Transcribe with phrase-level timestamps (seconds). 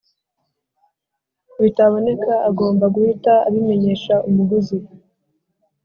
[1.61, 4.77] Bitaboneka agomba guhita abimenyesha umuguzi